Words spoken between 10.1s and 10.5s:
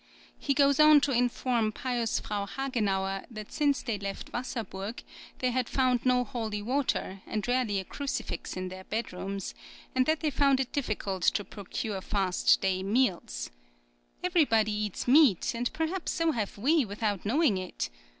they